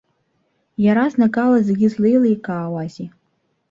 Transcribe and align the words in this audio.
Иаразнакала 0.83 1.57
зегьы 1.67 1.87
злеиликаауазеи. 1.93 3.07